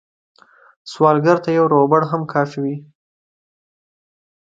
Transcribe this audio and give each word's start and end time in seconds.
سوالګر 0.91 1.37
ته 1.43 1.49
یو 1.57 1.65
روغبړ 1.73 2.01
هم 2.11 2.21
کافي 2.33 2.59
وي 2.63 2.75